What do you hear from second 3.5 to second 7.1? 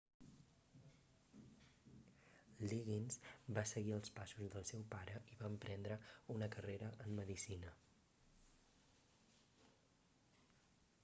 va seguir els passos del seu pare i va emprendre una carrera